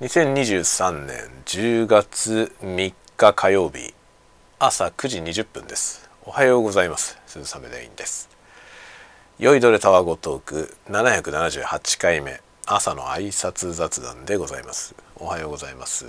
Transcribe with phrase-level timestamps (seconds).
[0.00, 3.92] 2023年10月3日火曜日
[4.58, 6.08] 朝9時20分です。
[6.24, 7.18] おはようございます。
[7.26, 8.30] 鈴雨レインです。
[9.38, 14.94] 良いどれタワゴトーク778回目朝の挨拶雑談でございます。
[15.16, 16.06] おはようございます。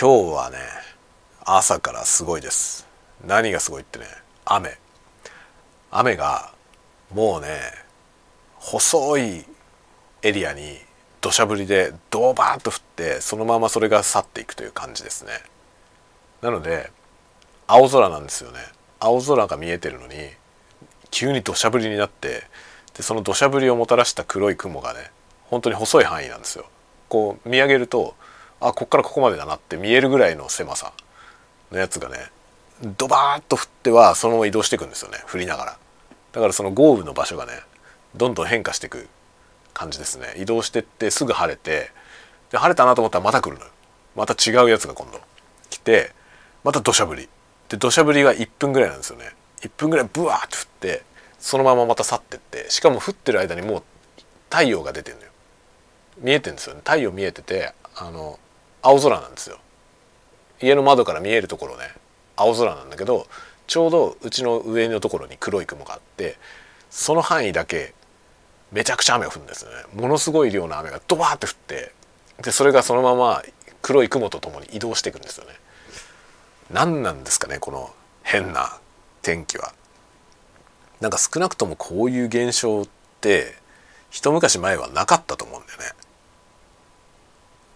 [0.00, 0.58] 今日はね
[1.44, 2.86] 朝からすごいです。
[3.26, 4.04] 何がすごいってね
[4.44, 4.78] 雨。
[5.90, 6.52] 雨が
[7.12, 7.48] もうね
[8.58, 9.44] 細い
[10.22, 10.78] エリアに
[11.24, 15.30] 土砂降りでドバーッと降ってそのままそれが去っていくという感じですね。
[16.42, 16.90] なので
[17.66, 18.58] 青空なんですよね。
[19.00, 20.14] 青空が見えてるのに
[21.10, 22.42] 急に土砂降りになって
[22.92, 25.10] でその土砂降りをもたらした黒い雲がね
[25.44, 26.66] 本当に細い範囲なんですよ。
[27.08, 28.14] こう見上げると
[28.60, 30.92] あこっからここまでだなって見えるぐらいの狭さ
[31.72, 32.18] のやつがね
[32.98, 35.20] ドバーッと降ってはそのまま移動していくんですよね。
[35.32, 35.78] 降りながら。
[36.32, 37.52] だからその豪雨の場所がね
[38.14, 39.08] どんどん変化していく
[39.74, 40.34] 感じですね。
[40.38, 41.90] 移動してってすぐ晴れて
[42.50, 43.70] で晴れたなと思ったらまた来るのよ。
[44.16, 45.20] また違うやつが今度
[45.68, 46.12] 来て
[46.62, 47.28] また土砂降り。
[47.68, 49.32] で土砂降りが1分ぐらいなんですよね。
[49.60, 51.02] 1分ぐらいブワーって降って
[51.38, 53.82] そのまままた去ってってしかも降ってる間にもう
[54.50, 55.30] 太陽が出てるのよ。
[56.18, 56.80] 見えてるんですよね。
[56.84, 58.38] 太陽見えててあの
[58.82, 59.58] 青空なんですよ。
[60.62, 61.90] 家の窓から見えるところね。
[62.36, 63.26] 青空なんだけど
[63.66, 66.36] ちょうどうちの上のところに黒い雲があって
[66.90, 67.94] その範囲だけ
[68.74, 69.76] めちゃくちゃ雨が降るんですよね。
[69.94, 71.92] ものすごい量の雨がドバーって降って
[72.42, 73.40] でそれがそのまま
[73.82, 75.52] 黒い雲とともに移動していくんですよね。
[76.72, 77.94] 何なんですかねこの
[78.24, 78.78] 変な
[79.22, 79.72] 天気は。
[81.00, 82.88] なんか少なくともこういう現象っ
[83.20, 83.54] て
[84.10, 85.84] 一昔前はなかったと思うんだよね。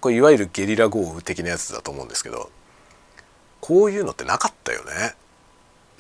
[0.01, 2.51] これいわゆるゲリラ豪雨的なやつだと思うんですけど
[3.61, 5.15] こういうのってなかったよね。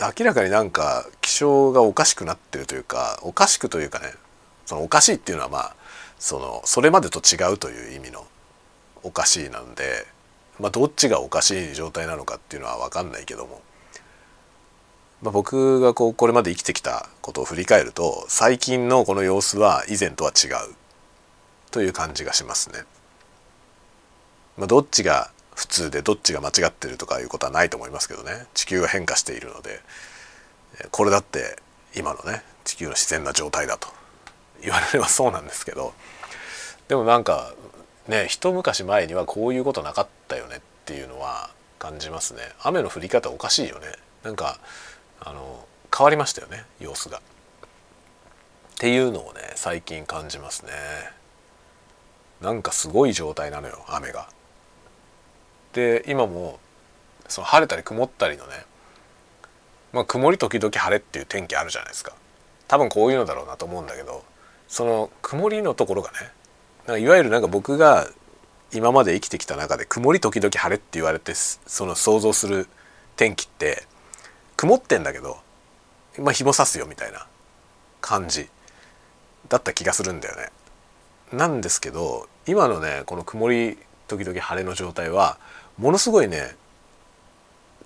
[0.00, 4.12] 明らかになんか気象がおかしくなってるというかおかしくというかね
[4.69, 5.77] そのおかしいっていうのはまあ
[6.19, 8.27] そのそれまでと違うという意味の
[9.02, 10.06] おかしいなんで、
[10.60, 13.62] まあ、どっちがおかしい状態なのかっていうのは分かんないけども、
[15.22, 20.75] まあ、僕がこうこれまで生きてきたことを振り返ると最近のこの様子は以前とは違う
[21.70, 22.81] という感じがしますね。
[24.59, 28.44] まあ、どっちが普通でどっちが間違ってるとかいうことはないと思いますけどね。
[28.53, 29.81] 地球は変化しているので
[30.91, 31.56] これだって
[31.97, 33.97] 今のね地球の自然な状態だと。
[34.62, 35.92] 言われればそうなんですけど
[36.88, 37.54] でもなんか
[38.08, 42.41] ね一昔前にはこういうことなかったよねっていうのは感じますね。
[42.62, 43.86] 雨の降り方おかしいよね。
[44.22, 44.58] なんか
[45.20, 45.64] あの
[45.96, 47.19] 変わりましたよね様子が。
[47.19, 47.20] っ
[48.78, 50.72] ていうのをね最近感じますね。
[52.40, 54.28] なんかすごい状態なのよ雨が。
[55.72, 56.58] で今も
[57.28, 58.64] その晴れたり曇ったりのね
[59.92, 62.14] まあ曇り時々晴れっていう天気あるじゃないですか。
[62.66, 64.25] 多分こういうのだろうなと思うんだけど
[64.69, 66.19] その曇りのところがね
[66.87, 68.09] なんかいわゆるなんか僕が
[68.73, 72.69] 今まで生きてきた中で曇り時々晴れって言われてその想像する
[73.17, 73.84] 天気って
[74.56, 75.39] 曇ってんだけど
[76.19, 77.27] まあ日も差すよみたいな
[78.01, 78.49] 感じ
[79.49, 80.51] だった気がするんだよね。
[81.33, 85.39] なんですけど今のねこの曇り時々晴れの状態は
[85.79, 86.56] ものすごいね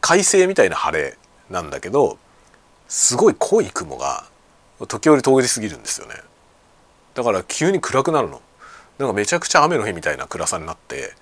[0.00, 1.16] 快晴みたいな晴れ
[1.50, 2.18] なんだけど
[2.88, 4.26] すごい濃い雲が
[4.88, 6.14] 時折通り過ぎるんですよね。
[7.14, 8.40] だから急に暗くなるの。
[8.98, 11.14] なんかめちゃくちゃ雨の日みたいな暗さになって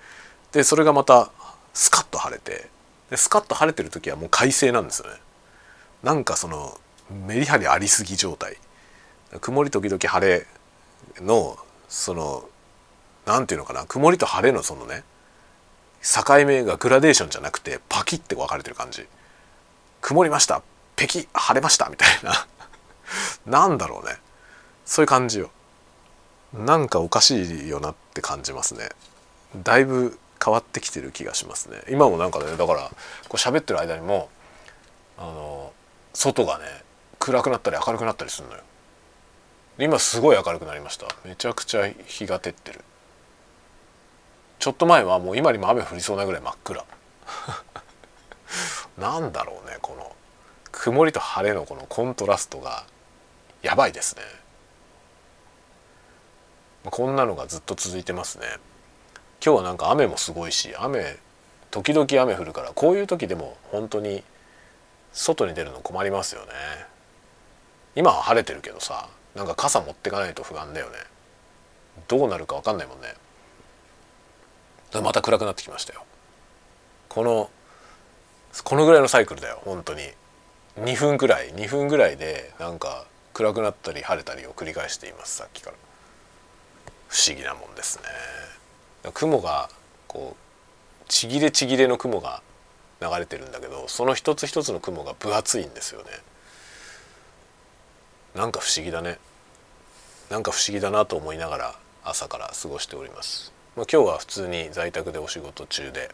[0.51, 1.31] でそれがまた
[1.73, 2.67] スカッと晴れて
[3.09, 5.17] でスカッと晴れてる時はもう快晴なんですよね。
[6.03, 6.77] なんかその
[7.27, 8.57] メリハリありすぎ状態。
[9.39, 10.45] 曇り時々晴れ
[11.21, 11.57] の
[11.87, 12.43] その
[13.25, 13.85] 何て言うのかな。
[13.85, 15.03] 曇りと晴れのそのね
[16.01, 19.05] 境目がグラデーションじゃなくてパキッて分かれてる感じ。
[20.01, 20.61] 曇りました
[20.95, 22.47] ペキ晴れましたみたいな。
[23.45, 24.17] なんだろうね。
[24.85, 25.51] そういう感じよ。
[26.53, 28.89] なんかおかしいよなって感じますね。
[29.63, 31.81] だいぶ変わってきてる気がしますね。
[31.89, 32.89] 今もなんかねだから
[33.29, 34.29] こう喋ってる間にも
[35.17, 35.71] あの
[36.13, 36.65] 外がね
[37.19, 38.61] 暗くなったり明るくなったりするのよ。
[39.79, 41.07] 今すごい明るくなりました。
[41.23, 42.81] めちゃくちゃ日が照ってる。
[44.59, 46.85] ちょっと前はもう今にも雨降りそうなぐらい真っ暗。
[48.97, 50.15] なんだろうねこの
[50.71, 52.83] 曇りと晴れのこのコントラストが
[53.61, 54.21] やばいですね。
[56.83, 58.45] まこんなのがずっと続いてますね。
[59.43, 61.17] 今日はなんか雨もすごいし雨
[61.71, 64.23] 時々雨降るからこういう時でも本当に
[65.13, 66.51] 外に出るの困りますよね。
[67.95, 70.93] 今は晴れてるけどさなんか傘持ってかないと不安だよね。
[72.07, 73.13] どうなるか分かんないもんね。
[75.01, 76.03] また暗くなってきましたよ。
[77.09, 77.49] この
[78.63, 80.01] このぐらいのサイクルだよ本当に。
[80.79, 85.90] 2分くらい2分ぐらいでなんか暗くなったり晴れたりを繰り返していますさっきから。
[87.11, 89.11] 不思議なもんですね。
[89.13, 89.69] 雲が
[90.07, 92.41] こうちぎれちぎれの雲が
[93.01, 96.07] 流れてるんだけどその一つ一つの雲が分厚いんですよね。
[98.33, 99.19] なんか不思議だね。
[100.29, 101.75] なんか不思議だなと思いながら
[102.05, 106.09] 朝から過ごしております、まあ、今日は普通に在宅でお仕事中で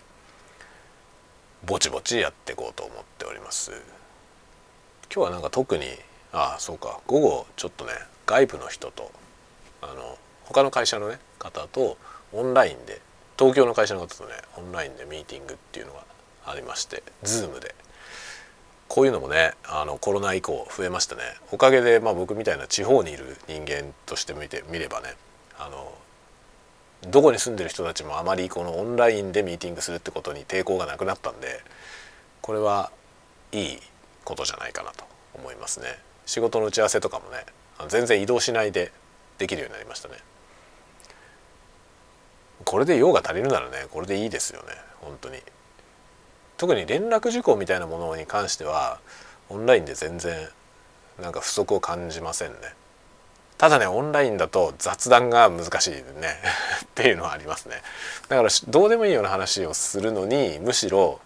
[1.63, 3.71] ぼちぼちやっていこうと思っております。
[5.13, 5.85] 今日はなんか特に
[6.33, 6.99] ああそうか。
[7.05, 7.91] 午後ちょっとね
[8.25, 9.11] 外部の人と
[9.83, 10.17] あの
[10.47, 11.97] 他の会社のね方と
[12.33, 13.01] オンラインで
[13.37, 16.03] 東京の会社の方とねオンラインでミーティングっていうのが
[16.45, 17.75] ありまして Zoom で。
[18.87, 21.21] こういうのもねあのコロナ以降増えましたね。
[21.51, 25.13] おかげで、まあ、僕みたいな地方にいる人間として見てみればね
[25.59, 25.93] あの
[27.01, 31.61] どこに住んでる人たちもあまりこのオンラインでミーティングするってことに抵抗がなくなったんで
[32.41, 32.91] これは
[33.51, 33.77] いい
[34.23, 35.03] ことじゃないかなと
[35.35, 35.87] 思いますね。
[36.25, 37.45] 仕事の打ち合わせとかもね
[37.89, 38.91] 全然移動しないで
[39.37, 40.15] できるようになりましたね。
[42.67, 44.67] これで用が足りるならねこれでいいですよね
[44.99, 45.37] 本当に。
[46.57, 48.99] 特に連絡事項みたいなものに関しては
[49.47, 50.35] オンラインで全然
[51.21, 52.57] なんか不足を感じませんね。
[53.57, 56.01] ただねオンラインだと雑談が難しいね
[56.83, 57.81] っていうのはありますね。
[58.27, 61.21] だからどうでもいいような話をするのにむしろ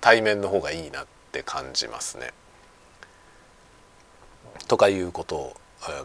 [0.00, 2.32] 対面の方がいいなって感じますね。
[4.66, 5.56] とかいうことを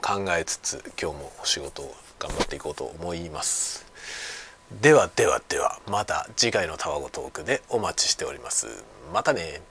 [0.02, 3.86] 考えつつ今日もお仕事を頑張っていこうと思います。
[4.72, 8.84] ではではではまた次回のたわごトークでお待ちしております。
[9.14, 9.62] またね。